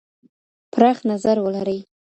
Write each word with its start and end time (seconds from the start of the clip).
پراخ 0.73 0.97
نظر 1.11 1.37
ولرئ. 1.45 1.79